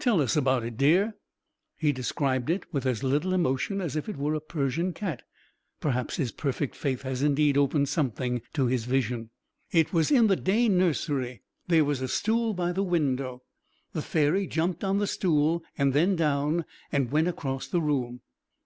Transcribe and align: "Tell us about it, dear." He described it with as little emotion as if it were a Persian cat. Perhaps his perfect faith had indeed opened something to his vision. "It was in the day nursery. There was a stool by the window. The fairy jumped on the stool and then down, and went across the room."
"Tell 0.00 0.20
us 0.20 0.34
about 0.36 0.64
it, 0.64 0.76
dear." 0.76 1.14
He 1.76 1.92
described 1.92 2.50
it 2.50 2.64
with 2.72 2.84
as 2.84 3.04
little 3.04 3.32
emotion 3.32 3.80
as 3.80 3.94
if 3.94 4.08
it 4.08 4.16
were 4.16 4.34
a 4.34 4.40
Persian 4.40 4.92
cat. 4.92 5.22
Perhaps 5.80 6.16
his 6.16 6.32
perfect 6.32 6.74
faith 6.74 7.02
had 7.02 7.20
indeed 7.20 7.56
opened 7.56 7.88
something 7.88 8.42
to 8.54 8.66
his 8.66 8.86
vision. 8.86 9.30
"It 9.70 9.92
was 9.92 10.10
in 10.10 10.26
the 10.26 10.34
day 10.34 10.68
nursery. 10.68 11.42
There 11.68 11.84
was 11.84 12.02
a 12.02 12.08
stool 12.08 12.54
by 12.54 12.72
the 12.72 12.82
window. 12.82 13.44
The 13.92 14.02
fairy 14.02 14.48
jumped 14.48 14.82
on 14.82 14.98
the 14.98 15.06
stool 15.06 15.62
and 15.76 15.92
then 15.92 16.16
down, 16.16 16.64
and 16.90 17.12
went 17.12 17.28
across 17.28 17.68
the 17.68 17.80
room." 17.80 18.22